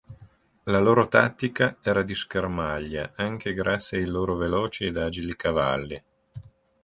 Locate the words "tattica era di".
1.07-2.15